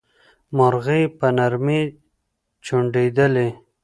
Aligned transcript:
مرغۍ 0.57 1.03
په 1.17 1.27
نرمۍ 1.37 1.81
چوڼيدلې. 2.65 3.49